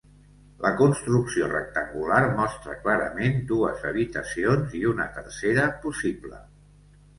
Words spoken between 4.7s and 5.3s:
i una